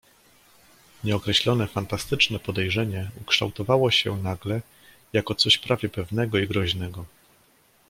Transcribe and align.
"Nieokreślone, 1.03 1.67
fantastyczne 1.67 2.39
podejrzenie 2.39 3.11
ukształtowało 3.21 3.91
się 3.91 4.17
nagle 4.17 4.61
jako 5.13 5.35
coś 5.35 5.57
prawie 5.57 5.89
pewnego 5.89 6.37
i 6.37 6.47
groźnego." 6.47 7.05